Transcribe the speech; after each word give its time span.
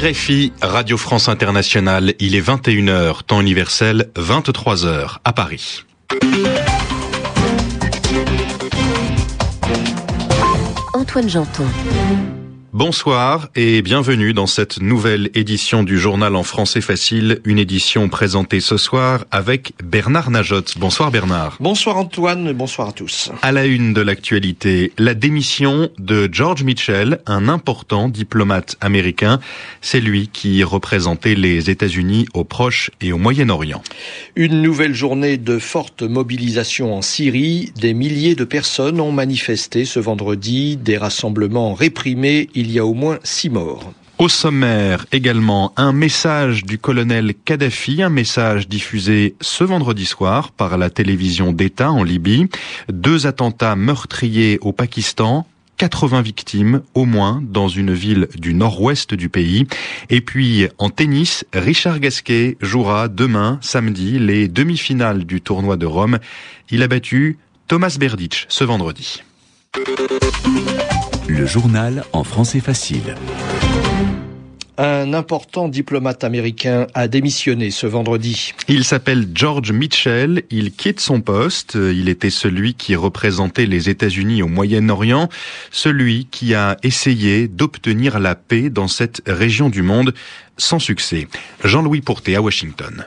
RFI, 0.00 0.54
Radio 0.62 0.96
France 0.96 1.28
Internationale, 1.28 2.14
il 2.20 2.34
est 2.34 2.40
21h, 2.40 3.22
temps 3.22 3.42
universel, 3.42 4.10
23h 4.16 5.18
à 5.24 5.32
Paris. 5.34 5.84
Antoine 10.94 11.28
Janton. 11.28 11.66
Bonsoir 12.72 13.48
et 13.56 13.82
bienvenue 13.82 14.32
dans 14.32 14.46
cette 14.46 14.80
nouvelle 14.80 15.28
édition 15.34 15.82
du 15.82 15.98
journal 15.98 16.36
en 16.36 16.44
français 16.44 16.80
facile, 16.80 17.40
une 17.44 17.58
édition 17.58 18.08
présentée 18.08 18.60
ce 18.60 18.76
soir 18.76 19.24
avec 19.32 19.72
Bernard 19.82 20.30
Najotte. 20.30 20.78
Bonsoir 20.78 21.10
Bernard. 21.10 21.56
Bonsoir 21.58 21.96
Antoine, 21.96 22.52
bonsoir 22.52 22.90
à 22.90 22.92
tous. 22.92 23.32
À 23.42 23.50
la 23.50 23.66
une 23.66 23.92
de 23.92 24.00
l'actualité, 24.00 24.92
la 24.98 25.14
démission 25.14 25.90
de 25.98 26.28
George 26.30 26.62
Mitchell, 26.62 27.18
un 27.26 27.48
important 27.48 28.08
diplomate 28.08 28.76
américain. 28.80 29.40
C'est 29.80 30.00
lui 30.00 30.28
qui 30.32 30.62
représentait 30.62 31.34
les 31.34 31.70
États-Unis 31.70 32.26
au 32.34 32.44
Proche 32.44 32.92
et 33.00 33.12
au 33.12 33.18
Moyen-Orient. 33.18 33.82
Une 34.36 34.62
nouvelle 34.62 34.94
journée 34.94 35.38
de 35.38 35.58
forte 35.58 36.02
mobilisation 36.02 36.96
en 36.96 37.02
Syrie. 37.02 37.72
Des 37.80 37.94
milliers 37.94 38.36
de 38.36 38.44
personnes 38.44 39.00
ont 39.00 39.10
manifesté 39.10 39.84
ce 39.84 39.98
vendredi, 39.98 40.76
des 40.76 40.98
rassemblements 40.98 41.74
réprimés 41.74 42.48
il 42.60 42.70
y 42.70 42.78
a 42.78 42.84
au 42.84 42.94
moins 42.94 43.18
six 43.24 43.48
morts. 43.48 43.92
Au 44.18 44.28
sommaire 44.28 45.06
également 45.12 45.72
un 45.78 45.92
message 45.92 46.64
du 46.64 46.76
colonel 46.76 47.32
Kadhafi, 47.32 48.02
un 48.02 48.10
message 48.10 48.68
diffusé 48.68 49.34
ce 49.40 49.64
vendredi 49.64 50.04
soir 50.04 50.52
par 50.52 50.76
la 50.76 50.90
télévision 50.90 51.54
d'État 51.54 51.90
en 51.90 52.04
Libye. 52.04 52.46
Deux 52.92 53.26
attentats 53.26 53.76
meurtriers 53.76 54.58
au 54.60 54.72
Pakistan, 54.72 55.46
80 55.78 56.20
victimes 56.20 56.82
au 56.92 57.06
moins 57.06 57.42
dans 57.42 57.68
une 57.68 57.94
ville 57.94 58.28
du 58.36 58.52
nord-ouest 58.52 59.14
du 59.14 59.30
pays. 59.30 59.66
Et 60.10 60.20
puis 60.20 60.68
en 60.76 60.90
tennis, 60.90 61.46
Richard 61.54 61.98
Gasquet 61.98 62.58
jouera 62.60 63.08
demain, 63.08 63.58
samedi, 63.62 64.18
les 64.18 64.48
demi-finales 64.48 65.24
du 65.24 65.40
tournoi 65.40 65.78
de 65.78 65.86
Rome. 65.86 66.18
Il 66.68 66.82
a 66.82 66.88
battu 66.88 67.38
Thomas 67.68 67.96
Berdych 67.98 68.44
ce 68.50 68.64
vendredi. 68.64 69.22
Le 71.28 71.46
journal 71.46 72.04
en 72.12 72.24
français 72.24 72.58
facile. 72.58 73.14
Un 74.76 75.14
important 75.14 75.68
diplomate 75.68 76.24
américain 76.24 76.86
a 76.94 77.06
démissionné 77.06 77.70
ce 77.70 77.86
vendredi. 77.86 78.52
Il 78.66 78.84
s'appelle 78.84 79.28
George 79.32 79.70
Mitchell, 79.70 80.42
il 80.50 80.72
quitte 80.72 80.98
son 80.98 81.20
poste, 81.20 81.76
il 81.76 82.08
était 82.08 82.30
celui 82.30 82.74
qui 82.74 82.96
représentait 82.96 83.66
les 83.66 83.88
États-Unis 83.88 84.42
au 84.42 84.48
Moyen-Orient, 84.48 85.28
celui 85.70 86.26
qui 86.30 86.54
a 86.54 86.76
essayé 86.82 87.46
d'obtenir 87.46 88.18
la 88.18 88.34
paix 88.34 88.70
dans 88.70 88.88
cette 88.88 89.22
région 89.26 89.68
du 89.68 89.82
monde 89.82 90.14
sans 90.56 90.80
succès. 90.80 91.28
Jean-Louis 91.62 92.00
Pourté 92.00 92.34
à 92.34 92.42
Washington. 92.42 93.06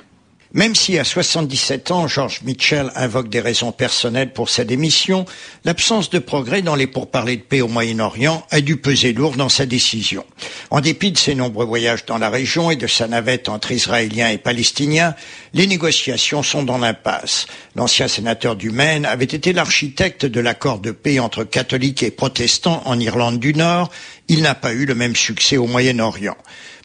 Même 0.55 0.75
si 0.75 0.99
à 0.99 1.03
77 1.03 1.89
ans, 1.89 2.07
George 2.07 2.41
Mitchell 2.43 2.91
invoque 2.95 3.27
des 3.27 3.39
raisons 3.39 3.71
personnelles 3.71 4.33
pour 4.33 4.49
sa 4.49 4.63
démission, 4.63 5.25
l'absence 5.65 6.11
de 6.11 6.19
progrès 6.19 6.61
dans 6.61 6.75
les 6.75 6.85
pourparlers 6.85 7.37
de 7.37 7.41
paix 7.41 7.61
au 7.61 7.67
Moyen-Orient 7.67 8.45
a 8.51 8.61
dû 8.61 8.77
peser 8.77 9.13
lourd 9.13 9.35
dans 9.35 9.49
sa 9.49 9.65
décision. 9.65 10.23
En 10.69 10.79
dépit 10.79 11.11
de 11.11 11.17
ses 11.17 11.33
nombreux 11.33 11.65
voyages 11.65 12.05
dans 12.05 12.19
la 12.19 12.29
région 12.29 12.69
et 12.69 12.75
de 12.75 12.85
sa 12.85 13.07
navette 13.07 13.49
entre 13.49 13.71
Israéliens 13.71 14.29
et 14.29 14.37
Palestiniens, 14.37 15.15
les 15.55 15.65
négociations 15.65 16.43
sont 16.43 16.61
dans 16.61 16.77
l'impasse. 16.77 17.47
L'ancien 17.75 18.07
sénateur 18.07 18.55
du 18.55 18.69
Maine 18.69 19.05
avait 19.05 19.25
été 19.25 19.53
l'architecte 19.53 20.27
de 20.27 20.39
l'accord 20.39 20.77
de 20.77 20.91
paix 20.91 21.17
entre 21.17 21.45
catholiques 21.45 22.03
et 22.03 22.11
protestants 22.11 22.83
en 22.85 22.99
Irlande 22.99 23.39
du 23.39 23.55
Nord. 23.55 23.89
Il 24.27 24.43
n'a 24.43 24.53
pas 24.53 24.73
eu 24.73 24.85
le 24.85 24.93
même 24.93 25.15
succès 25.15 25.57
au 25.57 25.65
Moyen-Orient. 25.65 26.37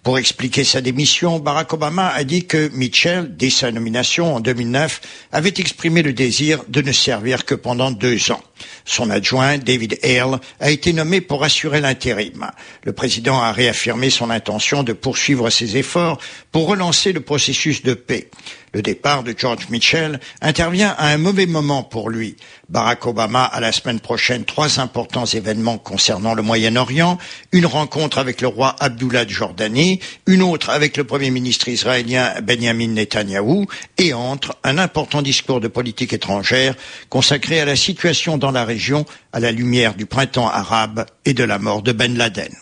Pour 0.08 0.18
expliquer 0.18 0.64
sa 0.64 0.80
démission, 0.80 1.38
Barack 1.38 1.74
Obama 1.74 2.08
a 2.08 2.24
dit 2.24 2.46
que 2.46 2.70
Mitchell, 2.72 3.36
dès 3.36 3.50
sa 3.50 3.70
nomination 3.70 4.36
en 4.36 4.40
2009, 4.40 5.02
avait 5.32 5.52
exprimé 5.58 6.00
le 6.00 6.14
désir 6.14 6.64
de 6.66 6.80
ne 6.80 6.92
servir 6.92 7.44
que 7.44 7.54
pendant 7.54 7.90
deux 7.90 8.32
ans. 8.32 8.40
Son 8.86 9.10
adjoint, 9.10 9.58
David 9.58 9.98
Hale, 10.02 10.40
a 10.60 10.70
été 10.70 10.94
nommé 10.94 11.20
pour 11.20 11.44
assurer 11.44 11.82
l'intérim. 11.82 12.50
Le 12.84 12.94
président 12.94 13.38
a 13.38 13.52
réaffirmé 13.52 14.08
son 14.08 14.30
intention 14.30 14.82
de 14.82 14.94
poursuivre 14.94 15.50
ses 15.50 15.76
efforts 15.76 16.18
pour 16.52 16.68
relancer 16.68 17.12
le 17.12 17.20
processus 17.20 17.82
de 17.82 17.92
paix. 17.92 18.30
Le 18.74 18.82
départ 18.82 19.22
de 19.22 19.34
George 19.36 19.68
Mitchell 19.70 20.20
intervient 20.40 20.94
à 20.98 21.08
un 21.08 21.18
mauvais 21.18 21.46
moment 21.46 21.82
pour 21.82 22.10
lui. 22.10 22.36
Barack 22.68 23.06
Obama 23.06 23.44
a 23.44 23.60
la 23.60 23.72
semaine 23.72 24.00
prochaine 24.00 24.44
trois 24.44 24.78
importants 24.80 25.24
événements 25.24 25.78
concernant 25.78 26.34
le 26.34 26.42
Moyen-Orient, 26.42 27.18
une 27.52 27.66
rencontre 27.66 28.18
avec 28.18 28.40
le 28.40 28.48
roi 28.48 28.76
Abdullah 28.80 29.24
de 29.24 29.30
Jordanie, 29.30 30.00
une 30.26 30.42
autre 30.42 30.70
avec 30.70 30.96
le 30.96 31.04
premier 31.04 31.30
ministre 31.30 31.68
israélien 31.68 32.34
Benjamin 32.42 32.88
Netanyahou, 32.88 33.66
et 33.96 34.12
entre 34.12 34.56
un 34.64 34.78
important 34.78 35.22
discours 35.22 35.60
de 35.60 35.68
politique 35.68 36.12
étrangère 36.12 36.74
consacré 37.08 37.60
à 37.60 37.64
la 37.64 37.76
situation 37.76 38.36
dans 38.36 38.50
la 38.50 38.64
région 38.64 39.06
à 39.32 39.40
la 39.40 39.52
lumière 39.52 39.94
du 39.94 40.06
printemps 40.06 40.48
arabe 40.48 41.06
et 41.24 41.34
de 41.34 41.44
la 41.44 41.58
mort 41.58 41.82
de 41.82 41.92
Ben 41.92 42.16
Laden. 42.16 42.52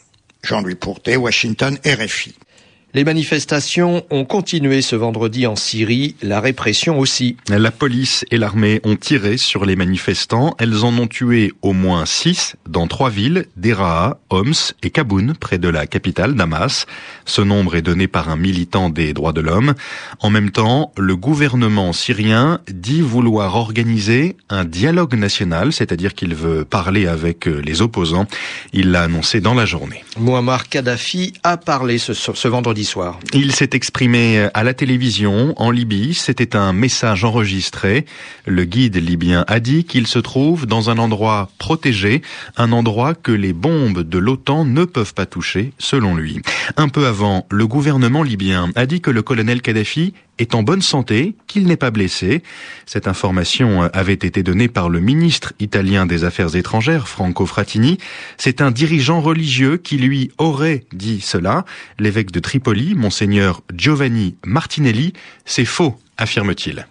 Jean-Louis 0.43 0.77
Pourté, 0.77 1.17
Washington, 1.17 1.79
RFI. 1.85 2.35
Les 2.97 3.05
manifestations 3.05 4.07
ont 4.09 4.25
continué 4.25 4.81
ce 4.81 4.97
vendredi 4.97 5.47
en 5.47 5.55
Syrie, 5.55 6.17
la 6.23 6.41
répression 6.41 6.99
aussi. 6.99 7.37
La 7.51 7.71
police 7.71 8.25
et 8.31 8.39
l'armée 8.39 8.81
ont 8.85 8.97
tiré 8.97 9.37
sur 9.37 9.67
les 9.67 9.77
manifestants. 9.77 10.57
Elles 10.59 10.83
en 10.83 10.97
ont 10.97 11.07
tué 11.07 11.53
au 11.61 11.75
moins 11.75 12.07
six 12.07 12.57
dans 12.67 12.87
trois 12.87 13.11
villes, 13.11 13.49
Deraa, 13.59 14.19
Homs 14.31 14.73
et 14.83 14.89
Kaboun, 14.89 15.35
près 15.39 15.59
de 15.59 15.69
la 15.69 15.87
capitale 15.87 16.37
Damas. 16.37 16.87
Ce 17.27 17.43
nombre 17.43 17.77
est 17.77 17.83
donné 17.83 18.09
par 18.09 18.31
un 18.31 18.37
militant 18.37 18.89
des 18.89 19.13
droits 19.13 19.35
de 19.35 19.43
l'homme. 19.43 19.75
En 20.21 20.31
même 20.31 20.51
temps, 20.51 20.91
le 20.97 21.17
gouvernement 21.17 21.93
syrien 21.93 22.61
dit 22.73 23.03
vouloir 23.03 23.57
organiser 23.57 24.39
un 24.49 24.65
dialogue 24.65 25.17
national, 25.17 25.75
c'est-à-dire 25.75 26.15
qu'il 26.15 26.35
veut 26.35 26.65
parler 26.65 27.07
avec 27.07 27.45
les 27.45 27.83
opposants. 27.83 28.27
Il 28.73 28.91
l'a 28.91 29.03
annoncé 29.03 29.43
dans 29.43 29.53
la 29.53 29.67
journée. 29.67 30.03
Muammar 30.19 30.71
Kadhafi 30.71 31.35
a 31.43 31.59
parlé 31.59 31.99
ce, 31.99 32.15
ce 32.15 32.49
vendredi 32.49 32.86
Il 33.33 33.53
s'est 33.53 33.71
exprimé 33.73 34.49
à 34.55 34.63
la 34.63 34.75
télévision 34.75 35.55
en 35.57 35.71
Libye. 35.71 36.15
C'était 36.15 36.57
un 36.57 36.73
message 36.73 37.25
enregistré. 37.25 38.07
Le 38.47 38.65
guide 38.65 38.97
libyen 38.97 39.45
a 39.49 39.61
dit 39.61 39.85
qu'il 39.85 40.07
se 40.07 40.19
trouve 40.19 40.67
dans 40.67 40.91
un 40.91 40.99
endroit 40.99 41.51
protégé, 41.59 42.23
un 42.57 42.73
endroit 42.73 43.15
que 43.15 43.33
les 43.33 43.53
bombes 43.53 44.03
de 44.03 44.19
l'OTAN 44.19 44.65
ne 44.65 44.85
peuvent 44.85 45.15
pas 45.15 45.27
toucher, 45.27 45.73
selon 45.79 46.15
lui. 46.15 46.41
Un 46.77 46.89
peu 46.89 47.07
avant, 47.07 47.47
le 47.51 47.67
gouvernement 47.67 48.23
libyen 48.23 48.71
a 48.77 48.87
dit 48.87 49.01
que 49.01 49.11
le 49.11 49.23
colonel 49.23 49.63
Kadhafi 49.63 50.15
est 50.39 50.55
en 50.55 50.63
bonne 50.63 50.83
santé, 50.83 51.35
qu'il 51.47 51.67
n'est 51.67 51.77
pas 51.77 51.91
blessé. 51.91 52.43
Cette 52.85 53.09
information 53.09 53.83
avait 53.93 54.13
été 54.13 54.43
donnée 54.43 54.69
par 54.69 54.89
le 54.89 55.01
ministre 55.01 55.53
italien 55.61 56.07
des 56.07 56.25
Affaires 56.25 56.57
étrangères, 56.57 57.09
Franco 57.09 57.47
Frattini. 57.47 57.99
C'est 58.37 58.61
un 58.61 58.71
dirigeant 58.71 59.21
religieux 59.21 59.77
qui 59.77 59.97
lui 59.97 60.31
aurait 60.39 60.85
dit 60.93 61.21
cela. 61.21 61.65
L'évêque 61.99 62.31
de 62.33 62.41
Tripoli, 62.41 62.95
monseigneur 62.95 63.63
Giovanni 63.75 64.37
Martinelli, 64.45 65.13
c'est 65.45 65.65
faux, 65.65 65.99
affirme-t-il. 66.19 66.87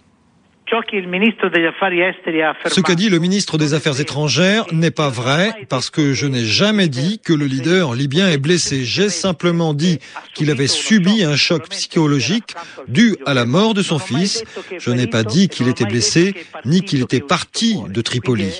Ce 2.68 2.80
qu'a 2.80 2.94
dit 2.96 3.08
le 3.08 3.20
ministre 3.20 3.56
des 3.56 3.74
Affaires 3.74 4.00
étrangères 4.00 4.64
n'est 4.72 4.90
pas 4.90 5.08
vrai 5.08 5.52
parce 5.68 5.90
que 5.90 6.12
je 6.12 6.26
n'ai 6.26 6.44
jamais 6.44 6.88
dit 6.88 7.20
que 7.22 7.32
le 7.32 7.46
leader 7.46 7.94
libyen 7.94 8.28
est 8.28 8.38
blessé. 8.38 8.84
J'ai 8.84 9.08
simplement 9.08 9.74
dit 9.74 10.00
qu'il 10.34 10.50
avait 10.50 10.66
subi 10.66 11.22
un 11.22 11.36
choc 11.36 11.68
psychologique 11.68 12.54
dû 12.88 13.16
à 13.26 13.34
la 13.34 13.44
mort 13.44 13.74
de 13.74 13.82
son 13.82 14.00
fils. 14.00 14.42
Je 14.78 14.90
n'ai 14.90 15.06
pas 15.06 15.22
dit 15.22 15.48
qu'il 15.48 15.68
était 15.68 15.84
blessé 15.84 16.34
ni 16.64 16.82
qu'il 16.82 17.02
était 17.02 17.20
parti 17.20 17.78
de 17.88 18.00
Tripoli. 18.00 18.50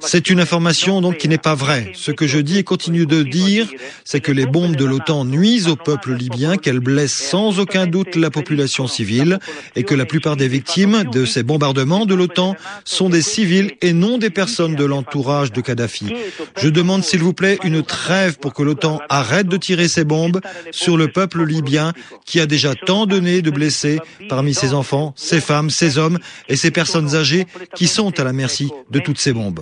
C'est 0.00 0.30
une 0.30 0.40
information 0.40 1.02
donc 1.02 1.18
qui 1.18 1.28
n'est 1.28 1.36
pas 1.36 1.54
vraie. 1.54 1.92
Ce 1.94 2.12
que 2.12 2.26
je 2.26 2.38
dis 2.38 2.58
et 2.58 2.64
continue 2.64 3.04
de 3.04 3.22
dire, 3.22 3.68
c'est 4.04 4.20
que 4.20 4.32
les 4.32 4.46
bombes 4.46 4.76
de 4.76 4.86
l'OTAN 4.86 5.26
nuisent 5.26 5.68
au 5.68 5.76
peuple 5.76 6.14
libyen, 6.14 6.56
qu'elles 6.56 6.80
blessent 6.80 7.12
sans 7.12 7.60
aucun 7.60 7.86
doute 7.86 8.16
la 8.16 8.30
population 8.30 8.86
civile 8.86 9.38
et 9.76 9.82
que 9.82 9.94
la 9.94 10.06
plupart 10.06 10.36
des 10.36 10.48
victimes 10.48 11.04
de 11.12 11.26
ces 11.26 11.41
bombardements 11.42 12.06
de 12.06 12.14
l'OTAN 12.14 12.56
sont 12.84 13.08
des 13.08 13.22
civils 13.22 13.72
et 13.80 13.92
non 13.92 14.18
des 14.18 14.30
personnes 14.30 14.74
de 14.74 14.84
l'entourage 14.84 15.52
de 15.52 15.60
Kadhafi. 15.60 16.12
Je 16.56 16.68
demande 16.68 17.04
s'il 17.04 17.20
vous 17.20 17.32
plaît 17.32 17.58
une 17.64 17.82
trêve 17.82 18.38
pour 18.38 18.54
que 18.54 18.62
l'OTAN 18.62 19.00
arrête 19.08 19.46
de 19.46 19.56
tirer 19.56 19.88
ses 19.88 20.04
bombes 20.04 20.40
sur 20.70 20.96
le 20.96 21.08
peuple 21.08 21.44
libyen 21.44 21.92
qui 22.24 22.40
a 22.40 22.46
déjà 22.46 22.74
tant 22.74 23.06
donné 23.06 23.42
de 23.42 23.50
blessés 23.50 23.98
parmi 24.28 24.54
ses 24.54 24.74
enfants, 24.74 25.12
ses 25.16 25.40
femmes, 25.40 25.70
ses 25.70 25.98
hommes 25.98 26.18
et 26.48 26.56
ses 26.56 26.70
personnes 26.70 27.14
âgées 27.14 27.46
qui 27.74 27.86
sont 27.86 28.18
à 28.18 28.24
la 28.24 28.32
merci 28.32 28.70
de 28.90 28.98
toutes 28.98 29.18
ces 29.18 29.32
bombes. 29.32 29.60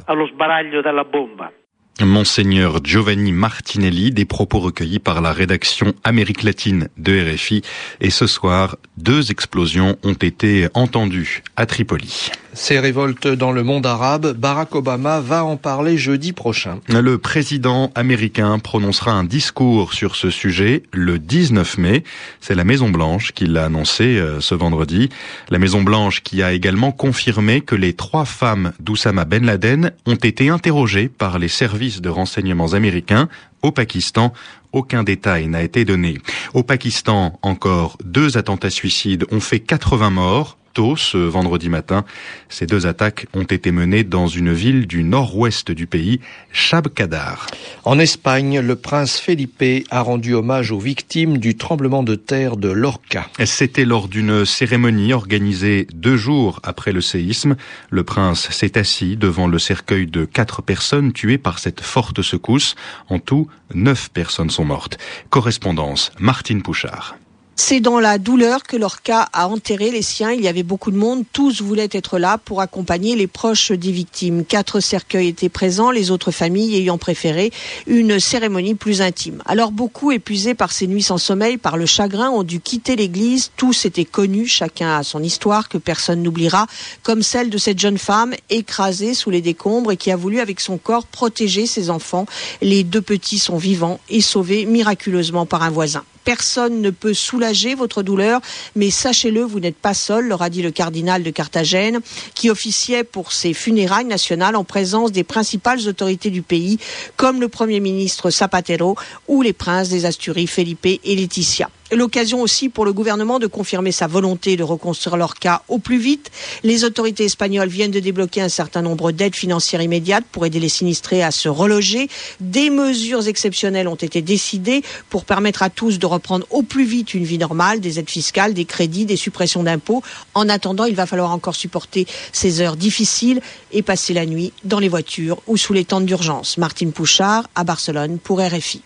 Monseigneur 2.04 2.84
Giovanni 2.84 3.32
Martinelli, 3.32 4.10
des 4.10 4.24
propos 4.24 4.60
recueillis 4.60 4.98
par 4.98 5.20
la 5.20 5.32
rédaction 5.32 5.94
Amérique 6.04 6.42
latine 6.42 6.88
de 6.96 7.34
RFI. 7.34 7.62
Et 8.00 8.10
ce 8.10 8.26
soir, 8.26 8.76
deux 8.96 9.30
explosions 9.30 9.96
ont 10.02 10.14
été 10.14 10.68
entendues 10.74 11.42
à 11.56 11.66
Tripoli. 11.66 12.30
Ces 12.52 12.80
révoltes 12.80 13.28
dans 13.28 13.52
le 13.52 13.62
monde 13.62 13.86
arabe, 13.86 14.32
Barack 14.32 14.74
Obama 14.74 15.20
va 15.20 15.44
en 15.44 15.56
parler 15.56 15.96
jeudi 15.96 16.32
prochain. 16.32 16.80
Le 16.88 17.16
président 17.16 17.92
américain 17.94 18.58
prononcera 18.58 19.12
un 19.12 19.22
discours 19.22 19.92
sur 19.92 20.16
ce 20.16 20.30
sujet 20.30 20.82
le 20.92 21.20
19 21.20 21.78
mai. 21.78 22.04
C'est 22.40 22.56
la 22.56 22.64
Maison 22.64 22.90
Blanche 22.90 23.32
qui 23.32 23.46
l'a 23.46 23.66
annoncé 23.66 24.18
euh, 24.18 24.40
ce 24.40 24.56
vendredi. 24.56 25.10
La 25.48 25.60
Maison 25.60 25.82
Blanche 25.82 26.22
qui 26.22 26.42
a 26.42 26.52
également 26.52 26.90
confirmé 26.90 27.60
que 27.60 27.76
les 27.76 27.92
trois 27.92 28.24
femmes 28.24 28.72
d'Oussama 28.80 29.24
Ben 29.24 29.46
Laden 29.46 29.92
ont 30.06 30.16
été 30.16 30.48
interrogées 30.48 31.08
par 31.08 31.38
les 31.38 31.48
services 31.48 32.00
de 32.00 32.08
renseignements 32.08 32.72
américains 32.72 33.28
au 33.62 33.70
Pakistan. 33.70 34.32
Aucun 34.72 35.04
détail 35.04 35.46
n'a 35.46 35.62
été 35.62 35.84
donné. 35.84 36.18
Au 36.54 36.62
Pakistan, 36.62 37.38
encore 37.42 37.96
deux 38.04 38.36
attentats 38.36 38.70
suicides 38.70 39.26
ont 39.30 39.40
fait 39.40 39.60
80 39.60 40.10
morts 40.10 40.56
tôt 40.72 40.96
ce 40.96 41.18
vendredi 41.18 41.68
matin. 41.68 42.04
Ces 42.48 42.66
deux 42.66 42.86
attaques 42.86 43.26
ont 43.34 43.44
été 43.44 43.70
menées 43.72 44.04
dans 44.04 44.26
une 44.26 44.52
ville 44.52 44.86
du 44.86 45.02
nord-ouest 45.02 45.70
du 45.70 45.86
pays, 45.86 46.20
Shabkadar. 46.52 47.46
En 47.84 47.98
Espagne, 47.98 48.60
le 48.60 48.76
prince 48.76 49.18
Felipe 49.18 49.86
a 49.90 50.00
rendu 50.00 50.34
hommage 50.34 50.72
aux 50.72 50.78
victimes 50.78 51.38
du 51.38 51.56
tremblement 51.56 52.02
de 52.02 52.14
terre 52.14 52.56
de 52.56 52.68
Lorca. 52.68 53.28
C'était 53.44 53.84
lors 53.84 54.08
d'une 54.08 54.44
cérémonie 54.44 55.12
organisée 55.12 55.86
deux 55.92 56.16
jours 56.16 56.60
après 56.62 56.92
le 56.92 57.00
séisme. 57.00 57.56
Le 57.90 58.04
prince 58.04 58.50
s'est 58.50 58.78
assis 58.78 59.16
devant 59.16 59.48
le 59.48 59.58
cercueil 59.58 60.06
de 60.06 60.24
quatre 60.24 60.62
personnes 60.62 61.12
tuées 61.12 61.38
par 61.38 61.58
cette 61.58 61.80
forte 61.80 62.22
secousse. 62.22 62.74
En 63.08 63.18
tout, 63.18 63.48
neuf 63.74 64.10
personnes 64.10 64.50
sont 64.50 64.64
mortes. 64.64 64.98
Correspondance, 65.30 66.12
Martine 66.18 66.62
Pouchard. 66.62 67.16
C'est 67.62 67.80
dans 67.80 68.00
la 68.00 68.16
douleur 68.16 68.62
que 68.62 68.78
Lorca 68.78 69.28
a 69.34 69.46
enterré 69.46 69.90
les 69.90 70.00
siens. 70.00 70.32
Il 70.32 70.40
y 70.40 70.48
avait 70.48 70.62
beaucoup 70.62 70.90
de 70.90 70.96
monde. 70.96 71.24
Tous 71.30 71.60
voulaient 71.60 71.90
être 71.92 72.18
là 72.18 72.38
pour 72.38 72.62
accompagner 72.62 73.16
les 73.16 73.26
proches 73.26 73.70
des 73.70 73.92
victimes. 73.92 74.46
Quatre 74.46 74.80
cercueils 74.80 75.28
étaient 75.28 75.50
présents, 75.50 75.90
les 75.90 76.10
autres 76.10 76.30
familles 76.30 76.74
ayant 76.76 76.96
préféré 76.96 77.52
une 77.86 78.18
cérémonie 78.18 78.74
plus 78.74 79.02
intime. 79.02 79.42
Alors 79.44 79.72
beaucoup, 79.72 80.10
épuisés 80.10 80.54
par 80.54 80.72
ces 80.72 80.86
nuits 80.86 81.02
sans 81.02 81.18
sommeil, 81.18 81.58
par 81.58 81.76
le 81.76 81.84
chagrin, 81.84 82.30
ont 82.30 82.44
dû 82.44 82.60
quitter 82.60 82.96
l'église. 82.96 83.52
Tous 83.58 83.84
étaient 83.84 84.06
connus, 84.06 84.46
chacun 84.48 84.96
a 84.96 85.02
son 85.02 85.22
histoire 85.22 85.68
que 85.68 85.78
personne 85.78 86.22
n'oubliera, 86.22 86.66
comme 87.02 87.22
celle 87.22 87.50
de 87.50 87.58
cette 87.58 87.78
jeune 87.78 87.98
femme 87.98 88.34
écrasée 88.48 89.12
sous 89.12 89.28
les 89.28 89.42
décombres 89.42 89.92
et 89.92 89.96
qui 89.98 90.10
a 90.10 90.16
voulu 90.16 90.40
avec 90.40 90.60
son 90.60 90.78
corps 90.78 91.06
protéger 91.06 91.66
ses 91.66 91.90
enfants. 91.90 92.24
Les 92.62 92.84
deux 92.84 93.02
petits 93.02 93.38
sont 93.38 93.58
vivants 93.58 94.00
et 94.08 94.22
sauvés 94.22 94.64
miraculeusement 94.64 95.44
par 95.44 95.62
un 95.62 95.70
voisin. 95.70 96.02
Personne 96.24 96.80
ne 96.80 96.90
peut 96.90 97.14
soulager 97.14 97.74
votre 97.74 98.02
douleur, 98.02 98.40
mais 98.76 98.90
sachez-le, 98.90 99.42
vous 99.42 99.60
n'êtes 99.60 99.76
pas 99.76 99.94
seul, 99.94 100.28
leur 100.28 100.42
a 100.42 100.50
dit 100.50 100.62
le 100.62 100.70
cardinal 100.70 101.22
de 101.22 101.30
Carthagène, 101.30 102.00
qui 102.34 102.50
officiait 102.50 103.04
pour 103.04 103.32
ses 103.32 103.54
funérailles 103.54 104.04
nationales 104.04 104.56
en 104.56 104.64
présence 104.64 105.12
des 105.12 105.24
principales 105.24 105.88
autorités 105.88 106.30
du 106.30 106.42
pays, 106.42 106.78
comme 107.16 107.40
le 107.40 107.48
Premier 107.48 107.80
ministre 107.80 108.30
Zapatero 108.30 108.96
ou 109.28 109.42
les 109.42 109.52
princes 109.52 109.88
des 109.88 110.04
Asturies, 110.04 110.46
Felipe 110.46 110.86
et 110.86 111.00
Laetitia. 111.04 111.70
L'occasion 111.92 112.40
aussi 112.40 112.68
pour 112.68 112.84
le 112.84 112.92
gouvernement 112.92 113.40
de 113.40 113.48
confirmer 113.48 113.90
sa 113.90 114.06
volonté 114.06 114.56
de 114.56 114.62
reconstruire 114.62 115.16
leur 115.16 115.34
cas 115.34 115.62
au 115.68 115.78
plus 115.78 115.98
vite. 115.98 116.30
Les 116.62 116.84
autorités 116.84 117.24
espagnoles 117.24 117.68
viennent 117.68 117.90
de 117.90 117.98
débloquer 117.98 118.42
un 118.42 118.48
certain 118.48 118.80
nombre 118.80 119.10
d'aides 119.10 119.34
financières 119.34 119.82
immédiates 119.82 120.24
pour 120.30 120.46
aider 120.46 120.60
les 120.60 120.68
sinistrés 120.68 121.22
à 121.22 121.32
se 121.32 121.48
reloger. 121.48 122.08
Des 122.38 122.70
mesures 122.70 123.26
exceptionnelles 123.26 123.88
ont 123.88 123.96
été 123.96 124.22
décidées 124.22 124.82
pour 125.08 125.24
permettre 125.24 125.64
à 125.64 125.70
tous 125.70 125.98
de 125.98 126.06
reprendre 126.06 126.46
au 126.50 126.62
plus 126.62 126.84
vite 126.84 127.14
une 127.14 127.24
vie 127.24 127.38
normale, 127.38 127.80
des 127.80 127.98
aides 127.98 128.10
fiscales, 128.10 128.54
des 128.54 128.64
crédits, 128.64 129.04
des 129.04 129.16
suppressions 129.16 129.64
d'impôts. 129.64 130.02
En 130.34 130.48
attendant, 130.48 130.84
il 130.84 130.94
va 130.94 131.06
falloir 131.06 131.32
encore 131.32 131.56
supporter 131.56 132.06
ces 132.32 132.60
heures 132.60 132.76
difficiles 132.76 133.40
et 133.72 133.82
passer 133.82 134.14
la 134.14 134.26
nuit 134.26 134.52
dans 134.62 134.78
les 134.78 134.88
voitures 134.88 135.38
ou 135.48 135.56
sous 135.56 135.72
les 135.72 135.84
tentes 135.84 136.06
d'urgence. 136.06 136.56
Martine 136.56 136.92
Pouchard 136.92 137.48
à 137.54 137.64
Barcelone 137.64 138.18
pour 138.18 138.40
RFI. 138.40 138.82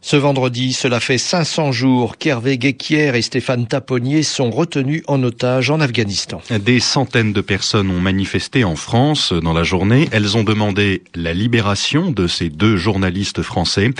Ce 0.00 0.16
vendredi, 0.16 0.72
cela 0.72 1.00
fait 1.00 1.18
500 1.18 1.72
jours 1.72 2.18
qu'Hervé 2.18 2.56
Guéquière 2.56 3.16
et 3.16 3.22
Stéphane 3.22 3.66
Taponnier 3.66 4.22
sont 4.22 4.50
retenus 4.50 5.02
en 5.08 5.22
otage 5.24 5.70
en 5.70 5.80
Afghanistan. 5.80 6.40
Des 6.50 6.78
centaines 6.78 7.32
de 7.32 7.40
personnes 7.40 7.90
ont 7.90 8.00
manifesté 8.00 8.62
en 8.62 8.76
France 8.76 9.32
dans 9.32 9.52
la 9.52 9.64
journée. 9.64 10.08
Elles 10.12 10.36
ont 10.36 10.44
demandé 10.44 11.02
la 11.16 11.34
libération 11.34 12.12
de 12.12 12.28
ces 12.28 12.48
deux 12.48 12.76
journalistes 12.76 13.42
français. 13.42 13.90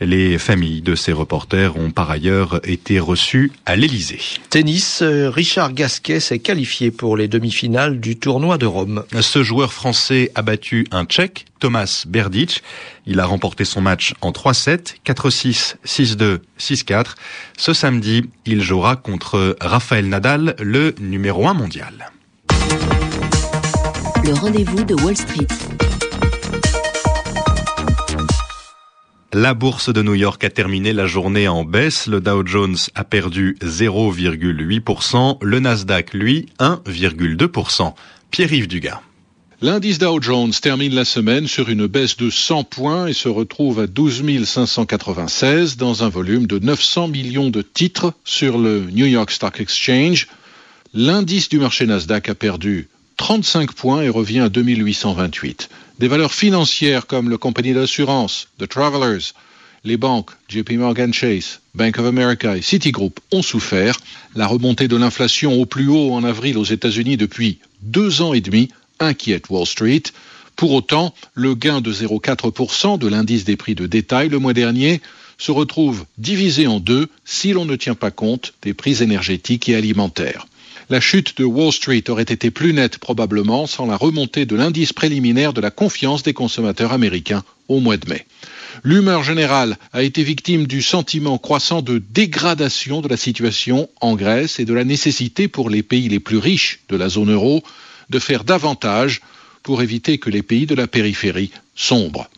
Les 0.00 0.38
familles 0.38 0.80
de 0.80 0.94
ces 0.94 1.12
reporters 1.12 1.76
ont 1.76 1.90
par 1.90 2.10
ailleurs 2.10 2.60
été 2.62 3.00
reçues 3.00 3.50
à 3.66 3.74
l'Élysée. 3.74 4.20
Tennis, 4.50 5.00
euh, 5.02 5.28
Richard 5.28 5.72
Gasquet 5.72 6.20
s'est 6.20 6.38
qualifié 6.38 6.92
pour 6.92 7.16
les 7.16 7.26
demi-finales 7.26 7.98
du 7.98 8.16
tournoi 8.16 8.58
de 8.58 8.66
Rome. 8.66 9.04
Ce 9.20 9.42
joueur 9.42 9.72
français 9.72 10.30
a 10.36 10.42
battu 10.42 10.86
un 10.92 11.04
Tchèque, 11.04 11.46
Thomas 11.58 12.04
Berdic. 12.06 12.62
Il 13.10 13.20
a 13.20 13.24
remporté 13.24 13.64
son 13.64 13.80
match 13.80 14.12
en 14.20 14.32
3-7, 14.32 14.96
4-6, 15.02 15.76
6-2, 15.86 16.40
6-4. 16.60 17.14
Ce 17.56 17.72
samedi, 17.72 18.28
il 18.44 18.60
jouera 18.60 18.96
contre 18.96 19.56
Rafael 19.62 20.06
Nadal, 20.06 20.54
le 20.58 20.94
numéro 21.00 21.48
1 21.48 21.54
mondial. 21.54 22.12
Le 24.26 24.34
rendez-vous 24.34 24.84
de 24.84 24.94
Wall 25.02 25.16
Street. 25.16 25.46
La 29.32 29.54
bourse 29.54 29.90
de 29.90 30.02
New 30.02 30.14
York 30.14 30.44
a 30.44 30.50
terminé 30.50 30.92
la 30.92 31.06
journée 31.06 31.48
en 31.48 31.64
baisse. 31.64 32.08
Le 32.08 32.20
Dow 32.20 32.46
Jones 32.46 32.76
a 32.94 33.04
perdu 33.04 33.56
0,8%. 33.62 35.38
Le 35.40 35.60
Nasdaq, 35.60 36.12
lui, 36.12 36.50
1,2%. 36.60 37.94
Pierre-Yves 38.30 38.68
Dugas. 38.68 39.00
L'indice 39.60 39.98
Dow 39.98 40.22
Jones 40.22 40.52
termine 40.52 40.94
la 40.94 41.04
semaine 41.04 41.48
sur 41.48 41.68
une 41.68 41.88
baisse 41.88 42.16
de 42.16 42.30
100 42.30 42.62
points 42.62 43.08
et 43.08 43.12
se 43.12 43.28
retrouve 43.28 43.80
à 43.80 43.88
12 43.88 44.44
596 44.44 45.76
dans 45.76 46.04
un 46.04 46.08
volume 46.08 46.46
de 46.46 46.60
900 46.60 47.08
millions 47.08 47.50
de 47.50 47.62
titres 47.62 48.12
sur 48.24 48.56
le 48.56 48.82
New 48.92 49.06
York 49.06 49.32
Stock 49.32 49.60
Exchange. 49.60 50.28
L'indice 50.94 51.48
du 51.48 51.58
marché 51.58 51.86
Nasdaq 51.86 52.28
a 52.28 52.36
perdu 52.36 52.88
35 53.16 53.72
points 53.72 54.02
et 54.02 54.08
revient 54.08 54.38
à 54.38 54.48
2828. 54.48 55.70
Des 55.98 56.06
valeurs 56.06 56.34
financières 56.34 57.08
comme 57.08 57.28
le 57.28 57.36
compagnie 57.36 57.74
d'assurance, 57.74 58.46
The 58.60 58.68
Travelers, 58.68 59.32
les 59.82 59.96
banques 59.96 60.30
JP 60.48 60.70
Morgan 60.74 61.12
Chase, 61.12 61.60
Bank 61.74 61.98
of 61.98 62.06
America 62.06 62.56
et 62.56 62.62
Citigroup 62.62 63.18
ont 63.32 63.42
souffert. 63.42 63.96
La 64.36 64.46
remontée 64.46 64.86
de 64.86 64.96
l'inflation 64.96 65.60
au 65.60 65.66
plus 65.66 65.88
haut 65.88 66.12
en 66.12 66.22
avril 66.22 66.58
aux 66.58 66.64
États-Unis 66.64 67.16
depuis 67.16 67.58
deux 67.82 68.22
ans 68.22 68.34
et 68.34 68.40
demi 68.40 68.68
inquiète 69.00 69.50
Wall 69.50 69.66
Street. 69.66 70.02
Pour 70.56 70.72
autant, 70.72 71.14
le 71.34 71.54
gain 71.54 71.80
de 71.80 71.92
0,4% 71.92 72.98
de 72.98 73.06
l'indice 73.08 73.44
des 73.44 73.56
prix 73.56 73.74
de 73.74 73.86
détail 73.86 74.28
le 74.28 74.38
mois 74.38 74.54
dernier 74.54 75.00
se 75.38 75.52
retrouve 75.52 76.04
divisé 76.18 76.66
en 76.66 76.80
deux 76.80 77.08
si 77.24 77.52
l'on 77.52 77.64
ne 77.64 77.76
tient 77.76 77.94
pas 77.94 78.10
compte 78.10 78.54
des 78.62 78.74
prix 78.74 79.02
énergétiques 79.02 79.68
et 79.68 79.76
alimentaires. 79.76 80.46
La 80.90 81.00
chute 81.00 81.36
de 81.36 81.44
Wall 81.44 81.72
Street 81.72 82.04
aurait 82.08 82.22
été 82.22 82.50
plus 82.50 82.72
nette 82.72 82.98
probablement 82.98 83.66
sans 83.66 83.86
la 83.86 83.96
remontée 83.96 84.46
de 84.46 84.56
l'indice 84.56 84.92
préliminaire 84.92 85.52
de 85.52 85.60
la 85.60 85.70
confiance 85.70 86.22
des 86.22 86.32
consommateurs 86.32 86.92
américains 86.92 87.44
au 87.68 87.78
mois 87.78 87.98
de 87.98 88.08
mai. 88.08 88.24
L'humeur 88.84 89.22
générale 89.22 89.76
a 89.92 90.02
été 90.02 90.22
victime 90.22 90.66
du 90.66 90.82
sentiment 90.82 91.36
croissant 91.36 91.82
de 91.82 91.98
dégradation 91.98 93.00
de 93.00 93.08
la 93.08 93.16
situation 93.16 93.90
en 94.00 94.16
Grèce 94.16 94.60
et 94.60 94.64
de 94.64 94.72
la 94.72 94.84
nécessité 94.84 95.46
pour 95.46 95.68
les 95.68 95.82
pays 95.82 96.08
les 96.08 96.20
plus 96.20 96.38
riches 96.38 96.80
de 96.88 96.96
la 96.96 97.08
zone 97.08 97.32
euro 97.32 97.62
de 98.10 98.18
faire 98.18 98.44
davantage 98.44 99.20
pour 99.62 99.82
éviter 99.82 100.18
que 100.18 100.30
les 100.30 100.42
pays 100.42 100.66
de 100.66 100.74
la 100.74 100.86
périphérie 100.86 101.50
sombrent. 101.74 102.28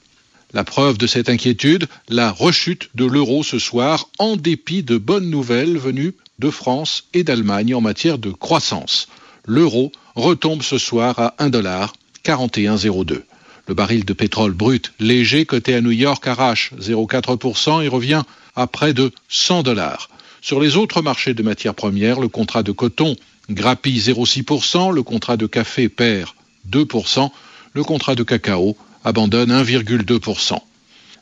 La 0.53 0.65
preuve 0.65 0.99
de 0.99 1.07
cette 1.07 1.29
inquiétude, 1.29 1.87
la 2.09 2.33
rechute 2.33 2.91
de 2.97 3.05
l'euro 3.05 3.45
ce 3.45 3.59
soir, 3.59 4.09
en 4.19 4.37
dépit 4.37 4.83
de 4.83 4.97
bonnes 4.97 5.31
nouvelles 5.31 5.79
venues 5.79 6.15
de 6.41 6.51
France 6.51 7.05
et 7.15 7.23
d'Allemagne 7.23 7.75
en 7.75 7.81
matière 7.81 8.19
de 8.19 8.33
croissance. 8.33 9.09
L'euro 9.47 9.93
retombe 10.17 10.63
ce 10.63 10.79
soir 10.79 11.19
à 11.19 11.35
1,4102. 11.39 13.23
Le 13.69 13.75
baril 13.75 14.05
de 14.05 14.13
pétrole 14.13 14.53
brut 14.53 14.93
léger 14.99 15.47
coté 15.47 15.75
à 15.75 15.81
New 15.81 15.93
York 15.93 16.27
arrache 16.27 16.73
0,4% 16.81 17.85
et 17.85 17.89
revient 17.89 18.23
à 18.57 18.67
près 18.67 18.93
de 18.93 19.13
100 19.29 19.63
dollars. 19.63 20.11
Sur 20.43 20.61
les 20.61 20.77
autres 20.77 21.03
marchés 21.03 21.35
de 21.35 21.43
matières 21.43 21.75
premières, 21.75 22.19
le 22.19 22.29
contrat 22.29 22.65
de 22.65 22.73
coton 22.73 23.15
grappille 23.55 23.99
0,6%, 23.99 24.93
le 24.93 25.03
contrat 25.03 25.37
de 25.37 25.47
café 25.47 25.89
perd 25.89 26.31
2%, 26.71 27.31
le 27.73 27.85
contrat 27.85 28.15
de 28.15 28.23
cacao 28.23 28.77
abandonne 29.05 29.51
1,2%. 29.51 30.59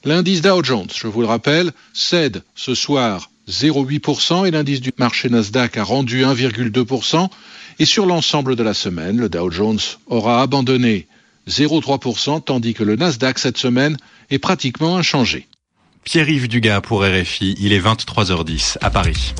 L'indice 0.04 0.42
Dow 0.42 0.62
Jones, 0.62 0.88
je 0.94 1.06
vous 1.06 1.20
le 1.20 1.26
rappelle, 1.26 1.72
cède 1.92 2.42
ce 2.54 2.74
soir 2.74 3.30
0,8% 3.48 4.46
et 4.46 4.50
l'indice 4.50 4.80
du 4.80 4.92
marché 4.98 5.28
Nasdaq 5.28 5.76
a 5.76 5.84
rendu 5.84 6.22
1,2%. 6.22 7.28
Et 7.80 7.84
sur 7.84 8.06
l'ensemble 8.06 8.56
de 8.56 8.62
la 8.62 8.74
semaine, 8.74 9.18
le 9.18 9.28
Dow 9.28 9.50
Jones 9.50 9.78
aura 10.06 10.42
abandonné 10.42 11.06
0,3%, 11.48 12.42
tandis 12.44 12.74
que 12.74 12.84
le 12.84 12.96
Nasdaq 12.96 13.38
cette 13.38 13.58
semaine 13.58 13.96
est 14.30 14.38
pratiquement 14.38 14.96
inchangé. 14.96 15.46
Pierre-Yves 16.04 16.48
Dugas 16.48 16.80
pour 16.80 17.02
RFI, 17.02 17.56
il 17.58 17.72
est 17.72 17.80
23h10 17.80 18.78
à 18.80 18.90
Paris. 18.90 19.34